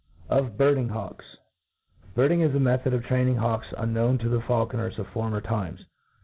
CfBirdifig^ 0.31 0.89
Hawksv 0.89 1.37
Birding 2.15 2.39
i^ 2.39 2.55
a 2.55 2.59
method 2.59 2.91
of 2.91 3.03
training 3.05 3.35
hawks 3.35 3.67
un 3.77 3.89
^ 3.89 3.91
known 3.93 4.17
to 4.17 4.29
the 4.29 4.39
faulconers 4.41 4.97
of 4.97 5.05
former 5.09 5.41
times. 5.41 5.81